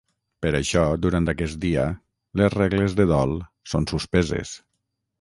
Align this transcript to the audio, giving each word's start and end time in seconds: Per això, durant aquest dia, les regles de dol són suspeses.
Per 0.45 0.51
això, 0.59 0.85
durant 1.03 1.33
aquest 1.33 1.59
dia, 1.67 1.85
les 2.43 2.57
regles 2.57 2.99
de 3.03 3.09
dol 3.15 3.39
són 3.75 3.91
suspeses. 3.97 4.61